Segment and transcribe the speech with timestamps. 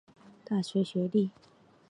[0.43, 1.29] 大学学历。